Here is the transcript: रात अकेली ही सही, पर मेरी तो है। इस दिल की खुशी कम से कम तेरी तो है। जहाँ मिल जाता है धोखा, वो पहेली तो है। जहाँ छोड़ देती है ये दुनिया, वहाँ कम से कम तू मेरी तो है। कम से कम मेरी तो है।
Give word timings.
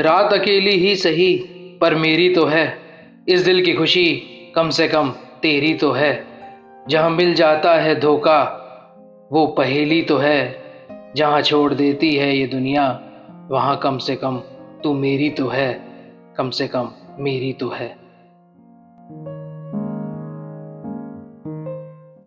रात 0.00 0.32
अकेली 0.32 0.70
ही 0.70 0.96
सही, 0.96 1.36
पर 1.80 1.94
मेरी 1.94 2.34
तो 2.34 2.44
है। 2.44 2.78
इस 3.28 3.40
दिल 3.40 3.64
की 3.64 3.72
खुशी 3.72 4.22
कम 4.54 4.70
से 4.70 4.88
कम 4.88 5.10
तेरी 5.42 5.74
तो 5.74 5.92
है। 5.92 6.26
जहाँ 6.88 7.10
मिल 7.10 7.34
जाता 7.34 7.74
है 7.74 8.00
धोखा, 8.00 8.64
वो 9.32 9.46
पहेली 9.46 10.02
तो 10.02 10.16
है। 10.16 10.62
जहाँ 11.16 11.42
छोड़ 11.42 11.74
देती 11.74 12.16
है 12.16 12.36
ये 12.36 12.46
दुनिया, 12.46 13.00
वहाँ 13.50 13.76
कम 13.76 13.98
से 13.98 14.16
कम 14.16 14.36
तू 14.84 14.94
मेरी 14.94 15.30
तो 15.30 15.48
है। 15.48 15.84
कम 16.36 16.50
से 16.50 16.68
कम 16.68 16.90
मेरी 17.18 17.52
तो 17.52 17.68
है। 17.68 17.96